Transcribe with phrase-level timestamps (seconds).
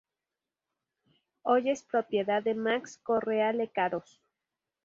[1.43, 4.19] Hoy es propiedad de Max Correa Lecaros.